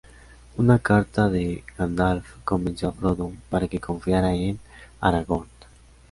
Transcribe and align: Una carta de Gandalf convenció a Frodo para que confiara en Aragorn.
Una 0.57 0.79
carta 0.79 1.29
de 1.29 1.63
Gandalf 1.77 2.37
convenció 2.43 2.89
a 2.89 2.91
Frodo 2.91 3.33
para 3.51 3.67
que 3.67 3.79
confiara 3.79 4.33
en 4.33 4.57
Aragorn. 4.99 5.47